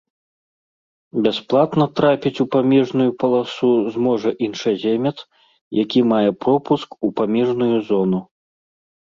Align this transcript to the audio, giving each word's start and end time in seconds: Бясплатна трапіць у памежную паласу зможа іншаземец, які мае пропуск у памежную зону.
Бясплатна 1.25 1.85
трапіць 1.99 2.41
у 2.43 2.47
памежную 2.55 3.07
паласу 3.25 3.69
зможа 3.99 4.29
іншаземец, 4.49 5.13
які 5.83 5.99
мае 6.15 6.31
пропуск 6.49 6.89
у 7.07 7.13
памежную 7.23 7.71
зону. 7.93 8.19